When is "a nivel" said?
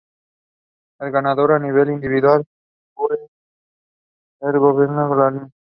1.51-1.91